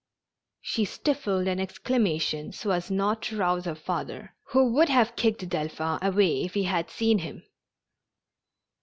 She 0.61 0.83
stifled 0.85 1.45
an 1.45 1.59
exclamation 1.59 2.53
so 2.53 2.71
as 2.71 2.89
not 2.89 3.21
to 3.21 3.37
rouse 3.37 3.65
her 3.65 3.75
father, 3.75 4.33
who 4.45 4.71
would 4.73 4.89
have 4.89 5.15
kicked 5.15 5.47
Delphin 5.47 5.99
away 6.01 6.41
if 6.43 6.55
he 6.55 6.63
had 6.63 6.89
seen 6.89 7.19
him. 7.19 7.43